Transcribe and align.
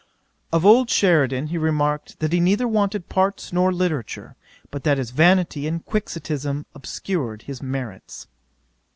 'Of 0.51 0.65
old 0.65 0.89
Sheridan 0.89 1.49
he 1.49 1.59
remarked, 1.59 2.17
that 2.21 2.33
he 2.33 2.39
neither 2.39 2.67
wanted 2.67 3.07
parts 3.07 3.53
nor 3.53 3.71
literature; 3.71 4.35
but 4.71 4.83
that 4.83 4.97
his 4.97 5.11
vanity 5.11 5.67
and 5.67 5.85
Quixotism 5.85 6.65
obscured 6.73 7.43
his 7.43 7.61
merits. 7.61 8.25